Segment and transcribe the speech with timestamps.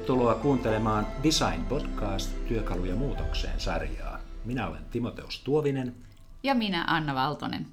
[0.00, 4.18] Tervetuloa kuuntelemaan Design Podcast työkaluja muutokseen sarjaa.
[4.44, 5.94] Minä olen Timoteus Tuovinen.
[6.42, 7.66] Ja minä Anna Valtonen.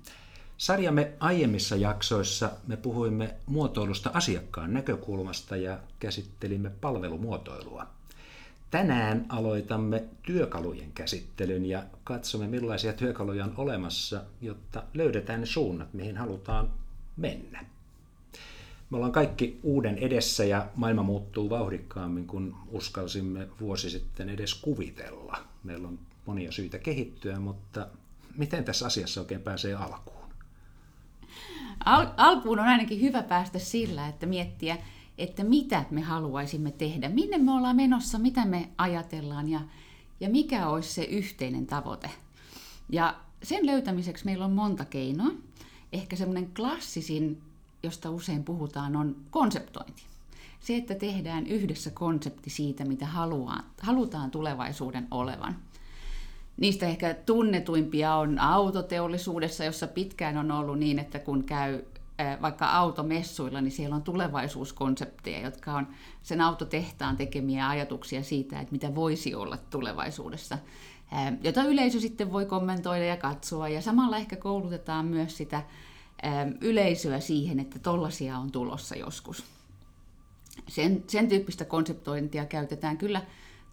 [0.58, 7.88] Sarjamme aiemmissa jaksoissa me puhuimme muotoilusta asiakkaan näkökulmasta ja käsittelimme palvelumuotoilua.
[8.72, 16.18] Tänään aloitamme työkalujen käsittelyn ja katsomme millaisia työkaluja on olemassa, jotta löydetään ne suunnat, mihin
[16.18, 16.74] halutaan
[17.18, 17.66] mennä.
[18.90, 25.38] Me ollaan kaikki uuden edessä ja maailma muuttuu vauhdikkaammin kuin uskalsimme vuosi sitten edes kuvitella.
[25.64, 27.88] Meillä on monia syitä kehittyä, mutta
[28.38, 30.18] miten tässä asiassa oikein pääsee alkuun?
[31.86, 34.78] Al- alkuun on ainakin hyvä päästä sillä, että miettiä,
[35.18, 39.62] että mitä me haluaisimme tehdä, minne me ollaan menossa, mitä me ajatellaan ja,
[40.20, 42.10] ja mikä olisi se yhteinen tavoite.
[42.90, 45.32] Ja sen löytämiseksi meillä on monta keinoa.
[45.94, 47.42] Ehkä semmoinen klassisin
[47.84, 50.04] josta usein puhutaan, on konseptointi.
[50.60, 55.56] Se, että tehdään yhdessä konsepti siitä, mitä haluaa, halutaan tulevaisuuden olevan.
[56.58, 61.84] Niistä ehkä tunnetuimpia on autoteollisuudessa, jossa pitkään on ollut niin, että kun käy
[62.42, 65.88] vaikka automessuilla, niin siellä on tulevaisuuskonsepteja, jotka on
[66.24, 70.58] sen autotehtaan tekemiä ajatuksia siitä, että mitä voisi olla tulevaisuudessa,
[71.44, 73.70] jota yleisö sitten voi kommentoida ja katsoa.
[73.70, 75.64] Ja samalla ehkä koulutetaan myös sitä
[76.62, 79.44] yleisöä siihen, että tollasia on tulossa joskus.
[80.68, 83.22] Sen, sen tyyppistä konseptointia käytetään kyllä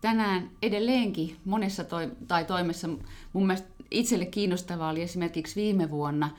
[0.00, 2.88] tänään edelleenkin monessa toi, tai toimessa.
[3.32, 6.30] Mun mielestä itselle kiinnostavaa oli esimerkiksi viime vuonna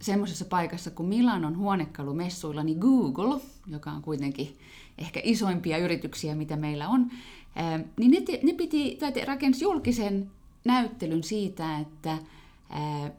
[0.00, 4.58] semmoisessa paikassa kuin Milanon huonekalumessuilla, niin Google, joka on kuitenkin
[4.98, 7.10] ehkä isoimpia yrityksiä, mitä meillä on,
[7.58, 10.30] ähm, niin ne, te, ne piti, tai rakensi julkisen
[10.64, 12.18] näyttelyn siitä, että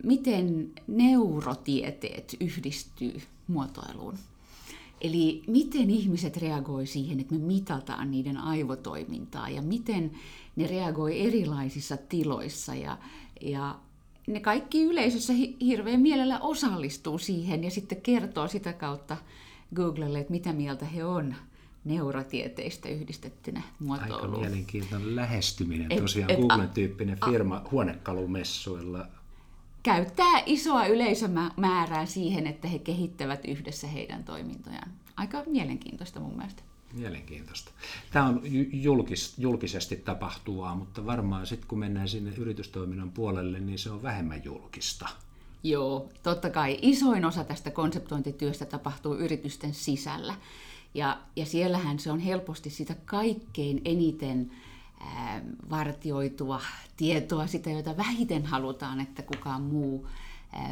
[0.04, 4.18] miten neurotieteet yhdistyy muotoiluun.
[5.02, 10.12] Eli miten ihmiset reagoi siihen, että me mitataan niiden aivotoimintaa ja miten
[10.56, 12.76] ne reagoi erilaisissa tiloissa.
[12.76, 12.98] Ja,
[13.42, 13.80] ja
[14.28, 19.18] ne kaikki yleisössä hirveän mielellä osallistuu siihen ja sitten kertoo sitä kautta
[19.76, 21.36] Googlelle, että mitä mieltä he on
[21.86, 24.22] neurotieteistä yhdistettynä muotoiluun.
[24.22, 25.92] Aika mielenkiintoinen lähestyminen.
[25.92, 29.08] Et, Tosiaan Google-tyyppinen firma a, huonekalumessuilla
[29.86, 34.92] käyttää isoa yleisömäärää siihen, että he kehittävät yhdessä heidän toimintojaan.
[35.18, 36.64] Aika mielenkiintoista mun mielestä.
[36.94, 37.72] Mielenkiintoista.
[38.12, 38.42] Tämä on
[38.74, 44.42] julkis, julkisesti tapahtuvaa, mutta varmaan sitten kun mennään sinne yritystoiminnan puolelle, niin se on vähemmän
[44.44, 45.10] julkista.
[45.64, 46.80] Joo, totta kai.
[46.82, 50.36] Isoin osa tästä konseptointityöstä tapahtuu yritysten sisällä.
[50.94, 54.52] Ja, ja siellähän se on helposti sitä kaikkein eniten
[55.70, 56.62] vartioitua
[56.98, 60.08] tietoa, sitä jota vähiten halutaan, että kukaan muu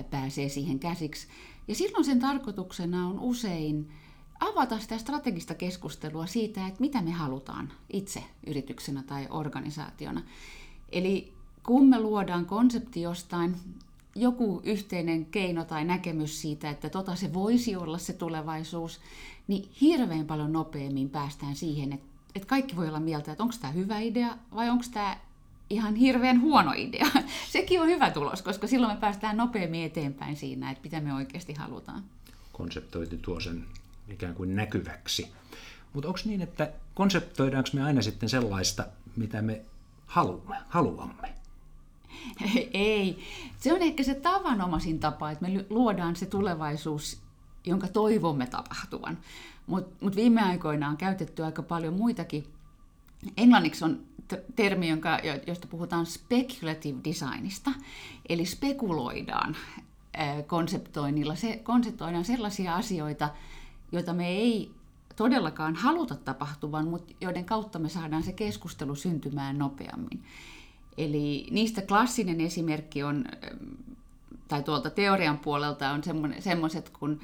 [0.09, 1.27] pääsee siihen käsiksi.
[1.67, 3.91] Ja silloin sen tarkoituksena on usein
[4.39, 10.21] avata sitä strategista keskustelua siitä, että mitä me halutaan itse yrityksenä tai organisaationa.
[10.91, 11.33] Eli
[11.65, 13.55] kun me luodaan konsepti jostain,
[14.15, 18.99] joku yhteinen keino tai näkemys siitä, että tota se voisi olla se tulevaisuus,
[19.47, 23.73] niin hirveän paljon nopeammin päästään siihen, että että kaikki voi olla mieltä, että onko tämä
[23.73, 25.17] hyvä idea vai onko tämä
[25.69, 27.05] ihan hirveän huono idea.
[27.51, 31.53] Sekin on hyvä tulos, koska silloin me päästään nopeammin eteenpäin siinä, että mitä me oikeasti
[31.53, 32.03] halutaan.
[32.53, 33.65] Konseptointi tuo sen
[34.09, 35.31] ikään kuin näkyväksi.
[35.93, 39.61] Mutta onko niin, että konseptoidaanko me aina sitten sellaista, mitä me
[40.05, 40.55] haluamme?
[40.69, 41.33] haluamme?
[42.73, 43.19] Ei.
[43.59, 47.21] Se on ehkä se tavanomaisin tapa, että me luodaan se tulevaisuus,
[47.65, 49.17] jonka toivomme tapahtuvan.
[49.67, 52.43] Mutta mut viime aikoina on käytetty aika paljon muitakin.
[53.37, 53.99] Englanniksi on
[54.55, 57.71] termi, jonka, josta puhutaan speculative designista,
[58.29, 59.55] eli spekuloidaan
[60.47, 61.35] konseptoinnilla.
[61.35, 63.29] Se, konseptoidaan sellaisia asioita,
[63.91, 64.71] joita me ei
[65.15, 70.23] todellakaan haluta tapahtuvan, mutta joiden kautta me saadaan se keskustelu syntymään nopeammin.
[70.97, 73.25] Eli niistä klassinen esimerkki on
[74.47, 76.01] tai tuolta teorian puolelta on
[76.39, 77.19] semmoiset kuin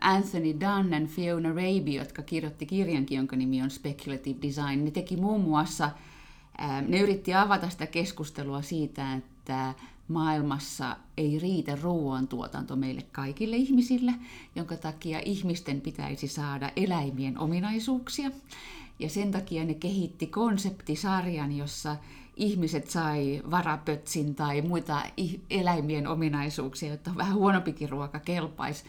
[0.00, 4.84] Anthony Dunn ja Fiona Raby, jotka kirjoitti kirjankin, jonka nimi on Speculative Design.
[4.84, 5.90] Ne teki muun muassa,
[6.88, 9.74] ne yritti avata sitä keskustelua siitä, että
[10.08, 14.12] maailmassa ei riitä ruoantuotanto meille kaikille ihmisille,
[14.56, 18.30] jonka takia ihmisten pitäisi saada eläimien ominaisuuksia.
[18.98, 21.96] Ja sen takia ne kehitti konseptisarjan, jossa
[22.36, 25.02] ihmiset sai varapötsin tai muita
[25.50, 28.84] eläimien ominaisuuksia, jotta vähän huonompikin ruoka kelpaisi.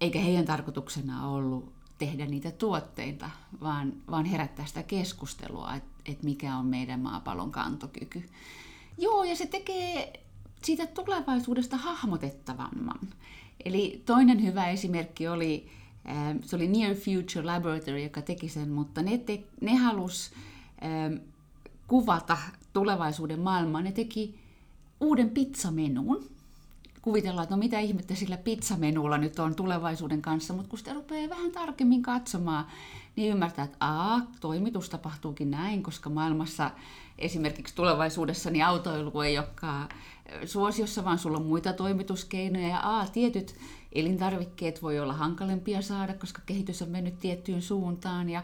[0.00, 3.30] Eikä heidän tarkoituksena ollut tehdä niitä tuotteita,
[3.60, 8.28] vaan, vaan herättää sitä keskustelua, että et mikä on meidän maapallon kantokyky.
[8.98, 10.12] Joo, ja se tekee
[10.62, 13.00] siitä tulevaisuudesta hahmotettavamman.
[13.64, 15.70] Eli toinen hyvä esimerkki oli
[16.44, 20.32] Se oli Near Future Laboratory, joka teki sen, mutta ne, te, ne halus
[21.86, 22.38] kuvata
[22.72, 23.82] tulevaisuuden maailmaa.
[23.82, 24.38] Ne teki
[25.00, 26.28] uuden pizzamenun,
[27.02, 31.30] kuvitellaan, että no mitä ihmettä sillä pizzamenulla nyt on tulevaisuuden kanssa, mutta kun sitä rupeaa
[31.30, 32.66] vähän tarkemmin katsomaan,
[33.16, 36.70] niin ymmärtää, että a, toimitus tapahtuukin näin, koska maailmassa
[37.18, 39.88] esimerkiksi tulevaisuudessa niin autoilu ei olekaan
[40.44, 43.54] suosiossa, vaan sulla on muita toimituskeinoja, ja a, tietyt
[43.92, 48.42] elintarvikkeet voi olla hankalempia saada, koska kehitys on mennyt tiettyyn suuntaan, ja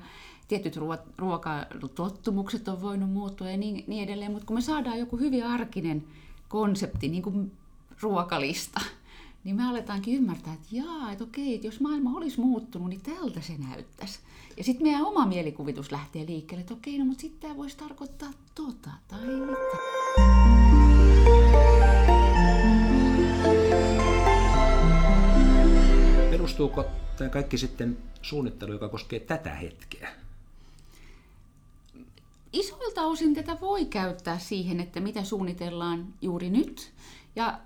[0.48, 0.78] tietyt
[1.18, 6.04] ruokatottumukset on voinut muuttua ja niin, niin edelleen, mutta kun me saadaan joku hyvin arkinen
[6.48, 7.52] konsepti, niin kuin
[8.00, 8.80] ruokalista,
[9.44, 13.40] niin me aletaankin ymmärtää, että jaa, että okei, että jos maailma olisi muuttunut, niin tältä
[13.40, 14.18] se näyttäisi.
[14.56, 18.30] Ja sitten meidän oma mielikuvitus lähtee liikkeelle, että okei, no mutta sitten tämä voisi tarkoittaa
[18.54, 19.94] tota tai mitä.
[26.30, 26.84] Perustuuko
[27.16, 30.23] tämä kaikki sitten suunnittelu, joka koskee tätä hetkeä?
[32.54, 36.92] Isoilta osin tätä voi käyttää siihen, että mitä suunnitellaan juuri nyt.
[37.36, 37.60] Ja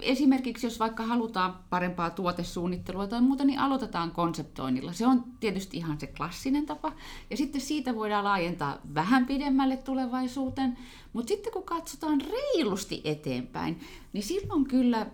[0.00, 4.92] esimerkiksi jos vaikka halutaan parempaa tuotesuunnittelua tai muuta, niin aloitetaan konseptoinnilla.
[4.92, 6.92] Se on tietysti ihan se klassinen tapa.
[7.30, 10.78] Ja sitten siitä voidaan laajentaa vähän pidemmälle tulevaisuuteen.
[11.12, 13.80] Mutta sitten kun katsotaan reilusti eteenpäin,
[14.12, 15.06] niin silloin kyllä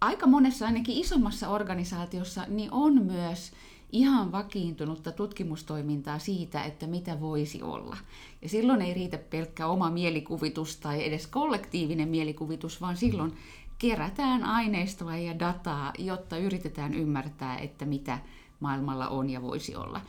[0.00, 3.52] aika monessa, ainakin isommassa organisaatiossa, niin on myös
[3.92, 7.96] ihan vakiintunutta tutkimustoimintaa siitä, että mitä voisi olla.
[8.42, 13.36] Ja silloin ei riitä pelkkä oma mielikuvitus tai edes kollektiivinen mielikuvitus, vaan silloin
[13.78, 18.18] kerätään aineistoa ja dataa, jotta yritetään ymmärtää, että mitä
[18.60, 20.00] maailmalla on ja voisi olla.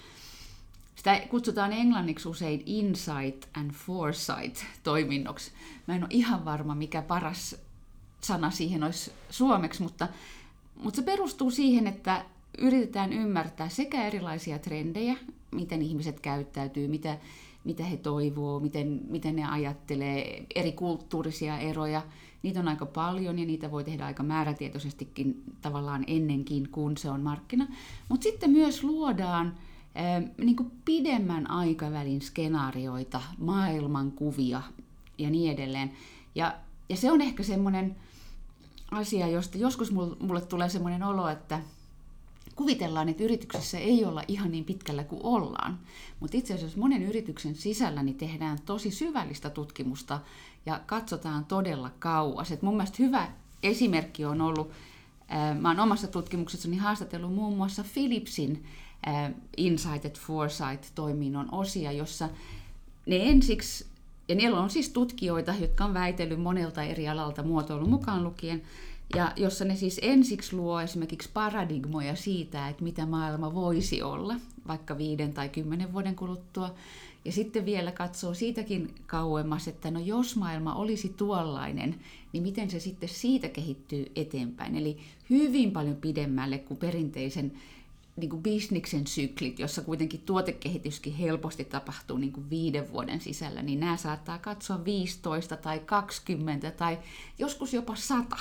[0.95, 5.51] Sitä kutsutaan englanniksi usein insight and foresight toiminnoksi.
[5.87, 7.55] Mä en ole ihan varma, mikä paras
[8.21, 10.07] sana siihen olisi suomeksi, mutta,
[10.75, 12.25] mutta se perustuu siihen, että
[12.57, 15.15] yritetään ymmärtää sekä erilaisia trendejä,
[15.51, 17.17] miten ihmiset käyttäytyy, mitä,
[17.63, 22.01] mitä he toivoo, miten, miten ne ajattelee, eri kulttuurisia eroja.
[22.43, 27.21] Niitä on aika paljon ja niitä voi tehdä aika määrätietoisestikin tavallaan ennenkin, kun se on
[27.21, 27.67] markkina.
[28.09, 34.61] Mutta sitten myös luodaan äh, niin kuin pidemmän aikavälin skenaarioita, maailmankuvia
[35.17, 35.91] ja niin edelleen.
[36.35, 36.55] Ja,
[36.89, 37.95] ja se on ehkä semmoinen
[38.91, 41.59] asia, josta joskus mulle tulee semmoinen olo, että
[42.55, 45.79] kuvitellaan, että yrityksessä ei olla ihan niin pitkällä kuin ollaan.
[46.19, 50.19] Mutta itse asiassa monen yrityksen sisällä niin tehdään tosi syvällistä tutkimusta
[50.65, 52.51] ja katsotaan todella kauas.
[52.51, 53.27] Et mun mielestä hyvä
[53.63, 54.71] esimerkki on ollut,
[55.59, 58.65] mä oon omassa tutkimuksessani haastatellut muun muassa Philipsin
[59.57, 62.29] Insight at Foresight-toiminnon osia, jossa
[63.05, 63.85] ne ensiksi,
[64.27, 68.61] ja niillä on siis tutkijoita, jotka on väitellyt monelta eri alalta muotoilun mukaan lukien,
[69.15, 74.35] ja jossa ne siis ensiksi luo esimerkiksi paradigmoja siitä, että mitä maailma voisi olla,
[74.67, 76.75] vaikka viiden tai kymmenen vuoden kuluttua.
[77.25, 81.95] Ja sitten vielä katsoo siitäkin kauemmas, että no jos maailma olisi tuollainen,
[82.33, 84.75] niin miten se sitten siitä kehittyy eteenpäin.
[84.75, 84.97] Eli
[85.29, 87.51] hyvin paljon pidemmälle kuin perinteisen
[88.15, 93.79] niin kuin bisniksen syklit, jossa kuitenkin tuotekehityskin helposti tapahtuu niin kuin viiden vuoden sisällä, niin
[93.79, 96.99] nämä saattaa katsoa 15 tai 20 tai
[97.39, 98.35] joskus jopa 100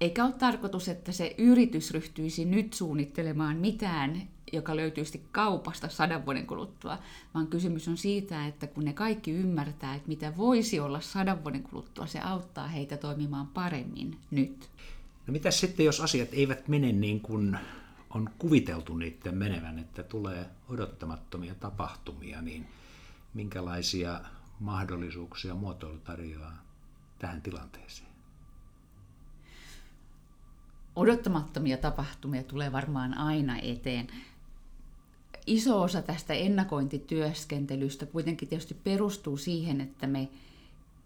[0.00, 6.46] eikä ole tarkoitus, että se yritys ryhtyisi nyt suunnittelemaan mitään, joka löytyisi kaupasta sadan vuoden
[6.46, 6.98] kuluttua,
[7.34, 11.62] vaan kysymys on siitä, että kun ne kaikki ymmärtää, että mitä voisi olla sadan vuoden
[11.62, 14.70] kuluttua, se auttaa heitä toimimaan paremmin nyt.
[15.26, 17.58] No mitä sitten, jos asiat eivät mene niin kuin
[18.10, 22.66] on kuviteltu niiden menevän, että tulee odottamattomia tapahtumia, niin
[23.34, 24.20] minkälaisia
[24.60, 26.62] mahdollisuuksia muotoilu tarjoaa
[27.18, 28.17] tähän tilanteeseen?
[30.98, 34.06] Odottamattomia tapahtumia tulee varmaan aina eteen.
[35.46, 40.28] Iso osa tästä ennakointityöskentelystä kuitenkin tietysti perustuu siihen, että me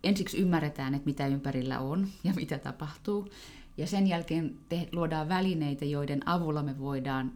[0.05, 3.29] ensiksi ymmärretään, että mitä ympärillä on ja mitä tapahtuu.
[3.77, 7.33] Ja sen jälkeen te, luodaan välineitä, joiden avulla me voidaan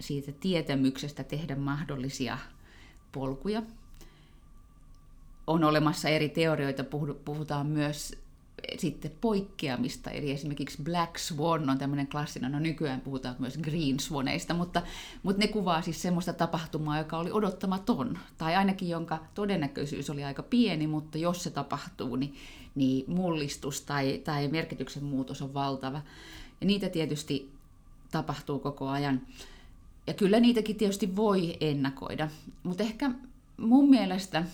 [0.00, 2.38] siitä tietämyksestä tehdä mahdollisia
[3.12, 3.62] polkuja.
[5.46, 6.84] On olemassa eri teorioita,
[7.24, 8.18] puhutaan myös
[8.78, 14.54] sitten poikkeamista, eli esimerkiksi Black Swan on tämmöinen klassinen, no nykyään puhutaan myös Green Swaneista,
[14.54, 14.82] mutta,
[15.22, 20.42] mutta ne kuvaa siis semmoista tapahtumaa, joka oli odottamaton, tai ainakin jonka todennäköisyys oli aika
[20.42, 22.34] pieni, mutta jos se tapahtuu, niin,
[22.74, 26.02] niin mullistus tai, tai merkityksen muutos on valtava.
[26.60, 27.50] Ja niitä tietysti
[28.10, 29.22] tapahtuu koko ajan.
[30.06, 32.28] Ja kyllä niitäkin tietysti voi ennakoida,
[32.62, 33.10] mutta ehkä
[33.56, 34.44] mun mielestä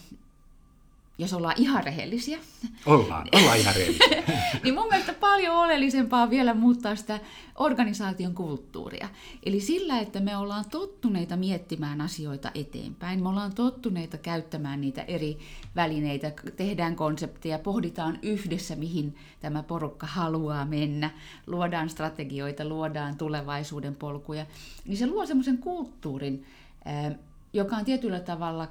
[1.18, 2.38] jos ollaan ihan rehellisiä,
[2.86, 4.22] Ollaan, ollaan ihan rehellisiä.
[4.64, 7.20] niin mun mielestä paljon oleellisempaa vielä muuttaa sitä
[7.54, 9.08] organisaation kulttuuria.
[9.42, 15.38] Eli sillä, että me ollaan tottuneita miettimään asioita eteenpäin, me ollaan tottuneita käyttämään niitä eri
[15.76, 21.10] välineitä, tehdään konsepteja, pohditaan yhdessä, mihin tämä porukka haluaa mennä,
[21.46, 24.46] luodaan strategioita, luodaan tulevaisuuden polkuja,
[24.84, 26.46] niin se luo semmoisen kulttuurin,
[27.52, 28.68] joka on tietyllä tavalla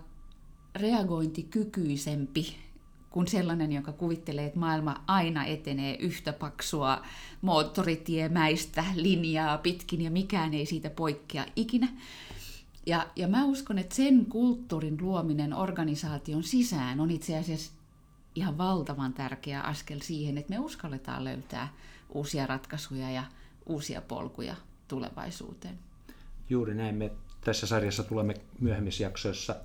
[0.75, 2.57] reagointikykyisempi
[3.09, 7.01] kuin sellainen, joka kuvittelee, että maailma aina etenee yhtä paksua
[7.41, 11.87] moottoritiemäistä linjaa pitkin ja mikään ei siitä poikkea ikinä.
[12.85, 17.71] Ja, ja mä uskon, että sen kulttuurin luominen organisaation sisään on itse asiassa
[18.35, 21.73] ihan valtavan tärkeä askel siihen, että me uskalletaan löytää
[22.09, 23.23] uusia ratkaisuja ja
[23.65, 24.55] uusia polkuja
[24.87, 25.79] tulevaisuuteen.
[26.49, 29.55] Juuri näin me tässä sarjassa tulemme myöhemmissä jaksoissa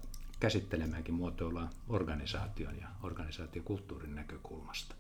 [0.41, 4.95] käsittelemäänkin muotoilua organisaation ja organisaatiokulttuurin näkökulmasta.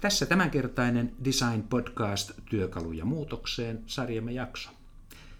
[0.00, 4.70] Tässä tämänkertainen Design Podcast Työkaluja muutokseen sarjamme jakso.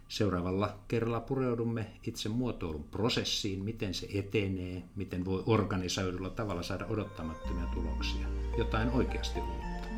[0.08, 7.66] Seuraavalla kerralla pureudumme itse muotoilun prosessiin, miten se etenee, miten voi organisoidulla tavalla saada odottamattomia
[7.66, 8.26] tuloksia,
[8.58, 9.88] jotain oikeasti uutta.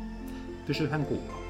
[0.67, 1.48] Pysyhän kuulolla.